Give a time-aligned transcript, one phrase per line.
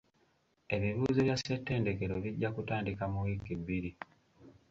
[0.75, 3.91] Ebibuuzo bya ssettendekero bijja kutandika mu wiiki bbiri.